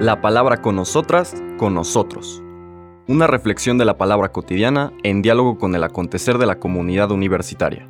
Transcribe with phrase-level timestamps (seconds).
[0.00, 2.42] La palabra con nosotras, con nosotros.
[3.06, 7.88] Una reflexión de la palabra cotidiana en diálogo con el acontecer de la comunidad universitaria.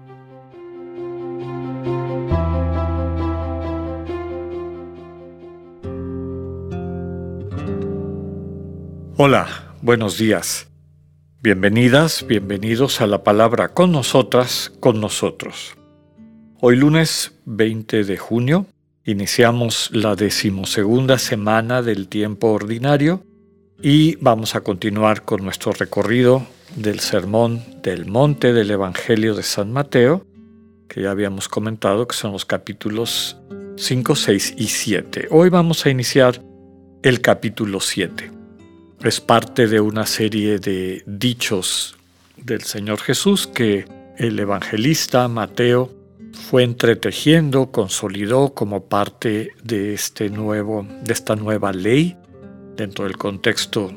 [9.16, 9.46] Hola,
[9.80, 10.69] buenos días.
[11.41, 15.77] Bienvenidas, bienvenidos a la palabra con nosotras, con nosotros.
[16.61, 18.66] Hoy lunes 20 de junio
[19.05, 23.25] iniciamos la decimosegunda semana del tiempo ordinario
[23.82, 26.46] y vamos a continuar con nuestro recorrido
[26.77, 30.27] del sermón del monte del Evangelio de San Mateo,
[30.89, 33.36] que ya habíamos comentado que son los capítulos
[33.77, 35.28] 5, 6 y 7.
[35.30, 36.42] Hoy vamos a iniciar
[37.02, 38.34] el capítulo 7
[39.05, 41.97] es parte de una serie de dichos
[42.36, 43.84] del Señor Jesús que
[44.16, 45.91] el evangelista Mateo
[46.34, 52.16] fue entretejiendo, consolidó como parte de este nuevo de esta nueva ley
[52.77, 53.92] dentro del contexto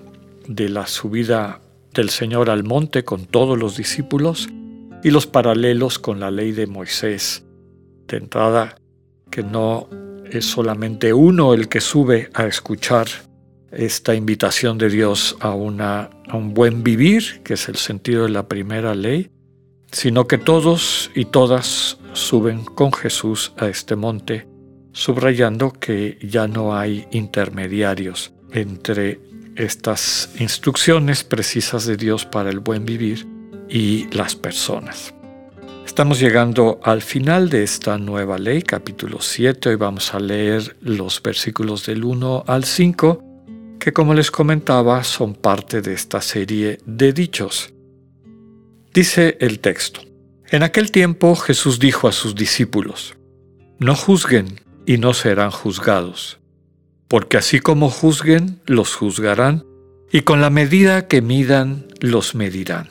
[0.48, 1.62] de la subida
[1.94, 4.48] del Señor al monte con todos los discípulos
[5.04, 7.44] y los paralelos con la ley de Moisés.
[8.08, 8.78] De entrada
[9.30, 9.90] que no
[10.32, 13.08] es solamente uno el que sube a escuchar
[13.72, 18.30] esta invitación de Dios a, una, a un buen vivir, que es el sentido de
[18.30, 19.30] la primera ley,
[19.92, 24.48] sino que todos y todas suben con Jesús a este monte,
[24.92, 29.20] subrayando que ya no hay intermediarios entre
[29.56, 33.28] estas instrucciones precisas de Dios para el buen vivir
[33.70, 35.14] y las personas.
[35.86, 39.70] Estamos llegando al final de esta nueva ley, capítulo 7.
[39.70, 43.24] Hoy vamos a leer los versículos del 1 al 5
[43.80, 47.74] que como les comentaba son parte de esta serie de dichos.
[48.98, 50.02] Dice el texto,
[50.50, 53.16] en aquel tiempo Jesús dijo a sus discípulos,
[53.78, 56.40] No juzguen y no serán juzgados,
[57.08, 59.64] porque así como juzguen, los juzgarán,
[60.12, 62.90] y con la medida que midan, los medirán.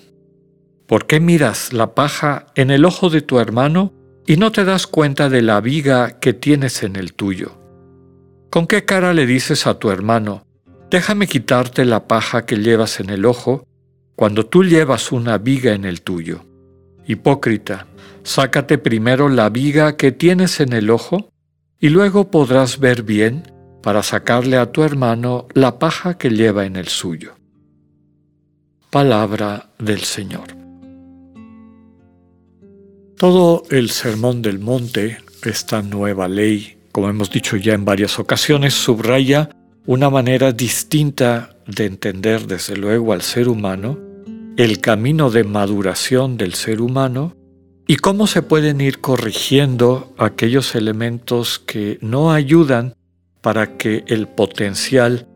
[0.86, 3.92] ¿Por qué miras la paja en el ojo de tu hermano
[4.28, 7.60] y no te das cuenta de la viga que tienes en el tuyo?
[8.48, 10.46] ¿Con qué cara le dices a tu hermano,
[10.88, 13.66] Déjame quitarte la paja que llevas en el ojo
[14.16, 16.44] cuando tú llevas una viga en el tuyo.
[17.06, 17.86] Hipócrita,
[18.22, 21.28] sácate primero la viga que tienes en el ojo
[21.78, 26.76] y luego podrás ver bien para sacarle a tu hermano la paja que lleva en
[26.76, 27.36] el suyo.
[28.90, 30.48] Palabra del Señor.
[33.18, 38.74] Todo el Sermón del Monte, esta nueva ley, como hemos dicho ya en varias ocasiones,
[38.74, 39.50] subraya
[39.86, 43.98] una manera distinta de entender desde luego al ser humano,
[44.56, 47.34] el camino de maduración del ser humano
[47.86, 52.94] y cómo se pueden ir corrigiendo aquellos elementos que no ayudan
[53.42, 55.28] para que el potencial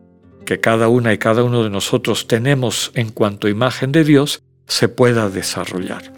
[0.45, 4.89] que cada una y cada uno de nosotros tenemos en cuanto imagen de Dios se
[4.89, 6.11] pueda desarrollar.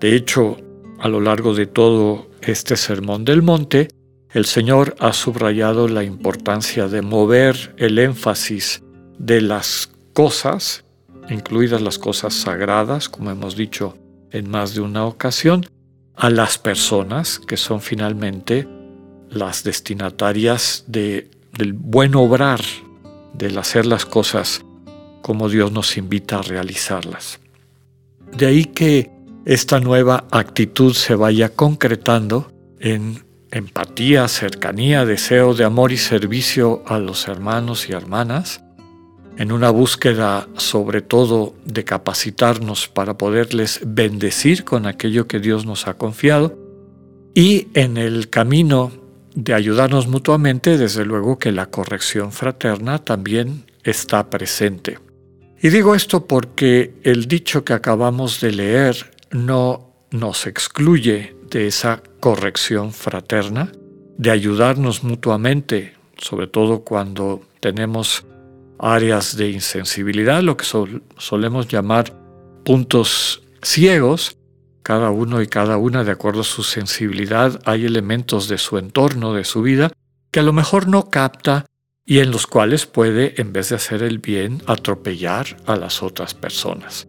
[0.00, 0.56] De hecho,
[1.00, 3.88] a lo largo de todo este Sermón del Monte,
[4.30, 8.82] el Señor ha subrayado la importancia de mover el énfasis
[9.18, 10.84] de las cosas,
[11.30, 13.96] incluidas las cosas sagradas, como hemos dicho
[14.30, 15.66] en más de una ocasión,
[16.16, 18.68] a las personas que son finalmente
[19.30, 22.60] las destinatarias del buen obrar,
[23.32, 24.64] del hacer las cosas
[25.22, 27.40] como Dios nos invita a realizarlas.
[28.36, 29.10] De ahí que
[29.44, 36.98] esta nueva actitud se vaya concretando en empatía, cercanía, deseo de amor y servicio a
[36.98, 38.63] los hermanos y hermanas,
[39.36, 45.86] en una búsqueda sobre todo de capacitarnos para poderles bendecir con aquello que Dios nos
[45.86, 46.58] ha confiado,
[47.34, 48.92] y en el camino
[49.34, 54.98] de ayudarnos mutuamente, desde luego que la corrección fraterna también está presente.
[55.60, 62.02] Y digo esto porque el dicho que acabamos de leer no nos excluye de esa
[62.20, 63.72] corrección fraterna,
[64.16, 68.24] de ayudarnos mutuamente, sobre todo cuando tenemos
[68.78, 70.66] áreas de insensibilidad, lo que
[71.18, 72.12] solemos llamar
[72.64, 74.36] puntos ciegos,
[74.82, 79.32] cada uno y cada una de acuerdo a su sensibilidad, hay elementos de su entorno,
[79.32, 79.90] de su vida,
[80.30, 81.66] que a lo mejor no capta
[82.04, 86.34] y en los cuales puede, en vez de hacer el bien, atropellar a las otras
[86.34, 87.08] personas.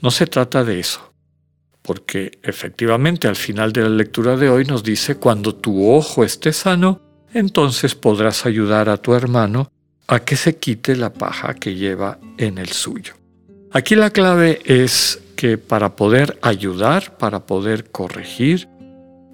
[0.00, 1.10] No se trata de eso
[1.82, 6.52] porque efectivamente al final de la lectura de hoy nos dice, cuando tu ojo esté
[6.52, 7.00] sano,
[7.32, 9.72] entonces podrás ayudar a tu hermano
[10.10, 13.14] a que se quite la paja que lleva en el suyo.
[13.70, 18.68] Aquí la clave es que para poder ayudar, para poder corregir,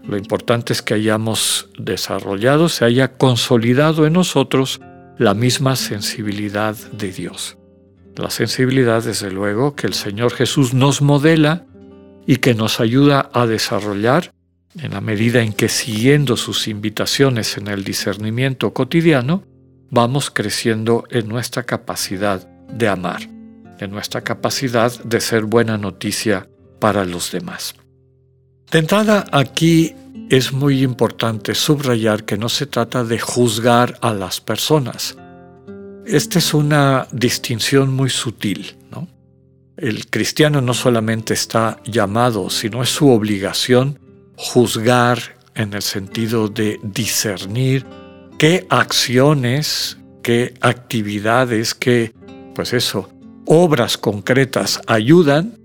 [0.09, 4.81] Lo importante es que hayamos desarrollado, se haya consolidado en nosotros
[5.19, 7.59] la misma sensibilidad de Dios.
[8.15, 11.67] La sensibilidad, desde luego, que el Señor Jesús nos modela
[12.25, 14.31] y que nos ayuda a desarrollar
[14.81, 19.43] en la medida en que siguiendo sus invitaciones en el discernimiento cotidiano,
[19.91, 23.23] vamos creciendo en nuestra capacidad de amar,
[23.79, 26.49] en nuestra capacidad de ser buena noticia
[26.81, 27.75] para los demás.
[28.71, 29.95] De entrada, aquí
[30.29, 35.17] es muy importante subrayar que no se trata de juzgar a las personas.
[36.05, 38.77] Esta es una distinción muy sutil.
[39.77, 43.99] El cristiano no solamente está llamado, sino es su obligación
[44.35, 45.19] juzgar
[45.55, 47.85] en el sentido de discernir
[48.39, 52.13] qué acciones, qué actividades, qué,
[52.55, 53.09] pues eso,
[53.45, 55.59] obras concretas ayudan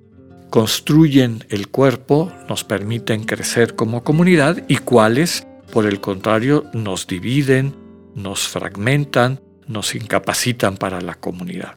[0.51, 7.73] construyen el cuerpo, nos permiten crecer como comunidad y cuáles, por el contrario, nos dividen,
[8.15, 11.75] nos fragmentan, nos incapacitan para la comunidad.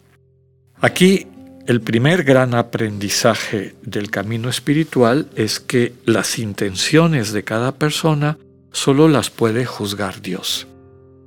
[0.81, 1.29] Aquí
[1.69, 8.39] el primer gran aprendizaje del camino espiritual es que las intenciones de cada persona
[8.73, 10.67] solo las puede juzgar Dios.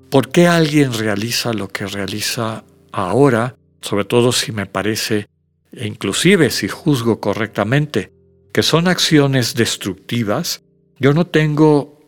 [0.10, 5.28] ¿Por qué alguien realiza lo que realiza ahora, sobre todo si me parece
[5.72, 8.12] e inclusive si juzgo correctamente
[8.54, 10.64] que son acciones destructivas,
[10.98, 12.00] yo no tengo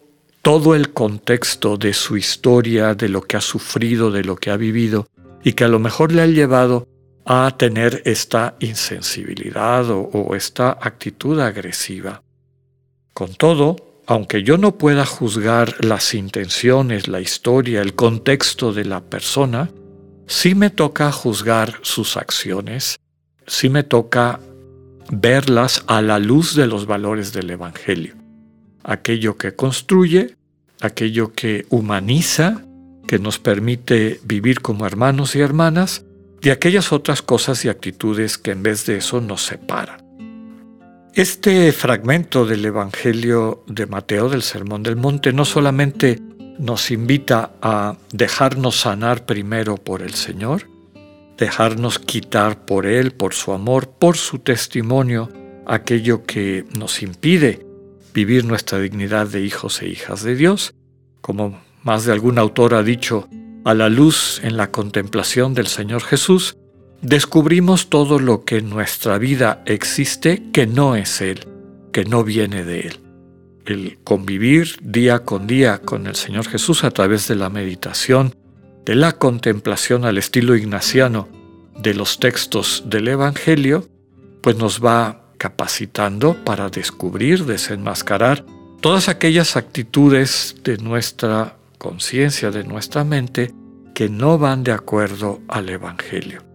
[0.41, 4.57] todo el contexto de su historia, de lo que ha sufrido, de lo que ha
[4.57, 5.07] vivido,
[5.43, 6.87] y que a lo mejor le ha llevado
[7.25, 12.23] a tener esta insensibilidad o, o esta actitud agresiva.
[13.13, 13.75] Con todo,
[14.09, 19.69] aunque yo no pueda juzgar las intenciones, la historia, el contexto de la persona,
[20.27, 22.99] sí me toca juzgar sus acciones
[23.49, 24.39] sí me toca
[25.11, 28.13] verlas a la luz de los valores del Evangelio.
[28.83, 30.35] Aquello que construye,
[30.81, 32.63] aquello que humaniza,
[33.07, 36.05] que nos permite vivir como hermanos y hermanas,
[36.41, 40.08] y aquellas otras cosas y actitudes que en vez de eso nos separan.
[41.19, 46.17] Este fragmento del Evangelio de Mateo del Sermón del Monte no solamente
[46.57, 50.69] nos invita a dejarnos sanar primero por el Señor,
[51.37, 55.29] dejarnos quitar por Él, por su amor, por su testimonio,
[55.67, 57.67] aquello que nos impide
[58.13, 60.73] vivir nuestra dignidad de hijos e hijas de Dios,
[61.19, 63.27] como más de algún autor ha dicho,
[63.65, 66.55] a la luz en la contemplación del Señor Jesús,
[67.01, 71.47] descubrimos todo lo que en nuestra vida existe que no es Él,
[71.91, 72.99] que no viene de Él.
[73.65, 78.35] El convivir día con día con el Señor Jesús a través de la meditación,
[78.85, 81.29] de la contemplación al estilo ignaciano
[81.77, 83.87] de los textos del Evangelio,
[84.41, 88.45] pues nos va capacitando para descubrir, desenmascarar
[88.81, 93.53] todas aquellas actitudes de nuestra conciencia, de nuestra mente,
[93.93, 96.48] que no van de acuerdo al Evangelio.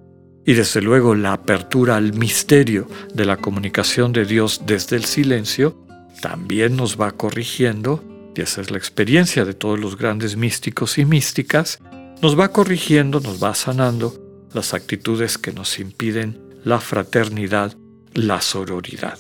[0.47, 5.77] Y desde luego la apertura al misterio de la comunicación de Dios desde el silencio
[6.21, 8.03] también nos va corrigiendo,
[8.37, 11.81] y esa es la experiencia de todos los grandes místicos y místicas,
[12.23, 14.15] nos va corrigiendo, nos va sanando
[14.53, 17.77] las actitudes que nos impiden la fraternidad,
[18.15, 19.19] la sororidad.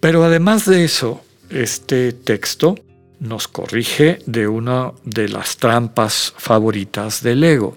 [0.00, 2.76] Pero además de eso, este texto
[3.20, 7.76] nos corrige de una de las trampas favoritas del ego,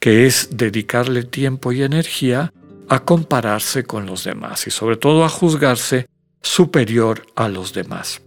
[0.00, 2.52] que es dedicarle tiempo y energía
[2.88, 6.06] a compararse con los demás y sobre todo a juzgarse
[6.42, 8.22] superior a los demás.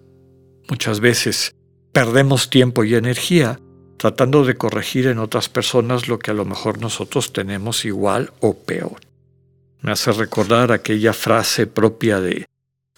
[0.69, 1.55] Muchas veces
[1.91, 3.59] perdemos tiempo y energía
[3.97, 8.53] tratando de corregir en otras personas lo que a lo mejor nosotros tenemos igual o
[8.55, 9.01] peor.
[9.81, 12.45] Me hace recordar aquella frase propia de,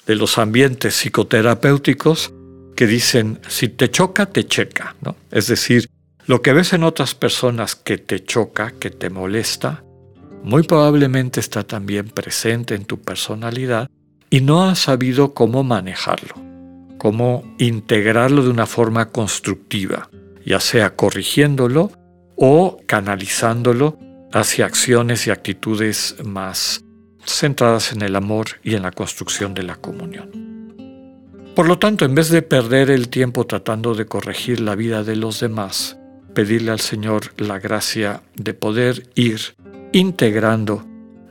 [0.05, 2.34] de los ambientes psicoterapéuticos
[2.75, 4.96] que dicen, si te choca, te checa.
[5.01, 5.15] ¿no?
[5.32, 5.89] Es decir,
[6.27, 9.84] lo que ves en otras personas que te choca, que te molesta,
[10.44, 13.89] muy probablemente está también presente en tu personalidad
[14.29, 16.36] y no has sabido cómo manejarlo,
[16.98, 20.10] cómo integrarlo de una forma constructiva
[20.46, 21.91] ya sea corrigiéndolo
[22.36, 23.98] o canalizándolo
[24.32, 26.84] hacia acciones y actitudes más
[27.25, 30.46] centradas en el amor y en la construcción de la comunión.
[31.55, 35.15] Por lo tanto, en vez de perder el tiempo tratando de corregir la vida de
[35.15, 35.98] los demás,
[36.36, 39.56] pedirle al Señor la gracia de poder ir
[39.92, 40.86] integrando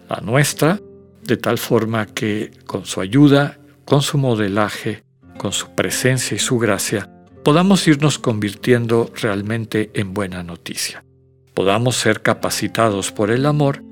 [0.08, 0.80] la nuestra,
[1.22, 5.04] de tal forma que con su ayuda, con su modelaje,
[5.38, 7.10] con su presencia y su gracia,
[7.44, 11.04] podamos irnos convirtiendo realmente en buena noticia.
[11.52, 13.82] Podamos ser capacitados por el amor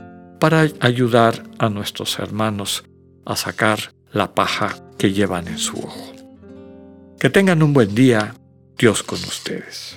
[0.40, 2.84] para ayudar a nuestros hermanos
[3.24, 6.12] a sacar la paja que llevan en su ojo.
[7.20, 8.34] Que tengan un buen día.
[8.76, 9.96] Dios con ustedes.